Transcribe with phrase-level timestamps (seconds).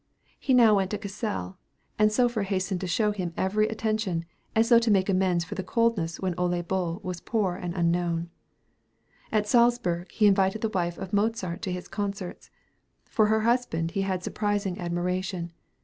[0.39, 1.59] He now went to Cassell,
[1.99, 5.61] and Spohr hastened to show him every attention, as though to make amends for the
[5.63, 8.31] coldness when Ole Bull was poor and unknown.
[9.31, 12.49] At Salzburg he invited the wife of Mozart to his concerts.
[13.05, 15.53] For her husband he had surpassing admiration.